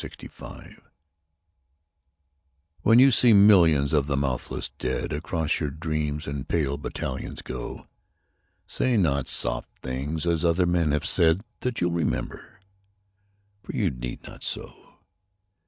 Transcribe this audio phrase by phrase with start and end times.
[0.01, 0.83] XCI The Army of Death
[2.81, 7.85] WHEN you see millions of the mouthless dead Across your dreams in pale battalions go,
[8.65, 12.61] Say not soft things as other men have said, That you'll remember.
[13.61, 14.73] For you need not so.